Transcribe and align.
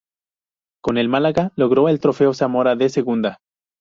Con 0.83 0.97
el 0.97 1.09
Málaga 1.09 1.53
logró 1.55 1.87
el 1.87 1.99
Trofeo 1.99 2.33
Zamora 2.33 2.75
de 2.75 2.89
Segunda. 2.89 3.37